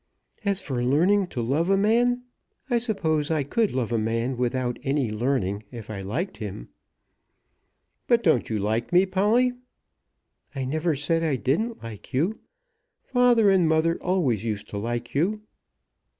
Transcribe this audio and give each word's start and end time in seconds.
"As 0.43 0.59
for 0.61 0.83
learning 0.83 1.27
to 1.27 1.43
love 1.43 1.69
a 1.69 1.77
man, 1.77 2.23
I 2.71 2.79
suppose 2.79 3.29
I 3.29 3.43
could 3.43 3.71
love 3.71 3.91
a 3.91 3.99
man 3.99 4.35
without 4.35 4.79
any 4.81 5.11
learning 5.11 5.61
if 5.71 5.91
I 5.91 6.01
liked 6.01 6.37
him." 6.37 6.69
"But 8.07 8.25
you 8.25 8.31
don't 8.39 8.49
like 8.63 8.91
me, 8.91 9.05
Polly?" 9.05 9.53
"I 10.55 10.65
never 10.65 10.95
said 10.95 11.21
I 11.21 11.35
didn't 11.35 11.83
like 11.83 12.15
you. 12.15 12.39
Father 13.03 13.51
and 13.51 13.69
mother 13.69 14.01
always 14.01 14.43
used 14.43 14.71
to 14.71 14.79
like 14.79 15.13
you." 15.13 15.41